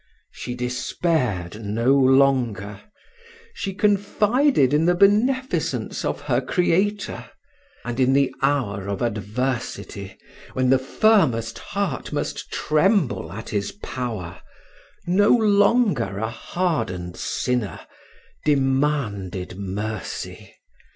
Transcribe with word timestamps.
She 0.31 0.55
despaired 0.55 1.63
no 1.63 1.93
longer 1.93 2.81
She 3.53 3.71
confided 3.75 4.73
in 4.73 4.85
the 4.87 4.95
beneficence 4.95 6.03
of 6.03 6.21
her 6.21 6.41
Creator; 6.41 7.29
and, 7.85 7.99
in 7.99 8.13
the 8.13 8.33
hour 8.41 8.87
of 8.87 9.03
adversity, 9.03 10.17
when 10.53 10.71
the 10.71 10.79
firmest 10.79 11.59
heart 11.59 12.11
must 12.11 12.49
tremble 12.51 13.31
at 13.31 13.49
his 13.49 13.73
power, 13.73 14.41
no 15.05 15.29
longer 15.29 16.17
a 16.17 16.31
hardened 16.31 17.15
sinner, 17.15 17.81
demanded 18.43 19.55
mercy. 19.55 20.55